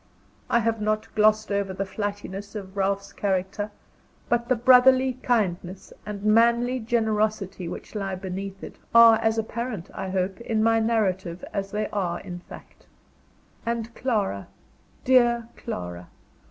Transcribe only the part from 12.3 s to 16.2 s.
fact. And Clara, dear Clara!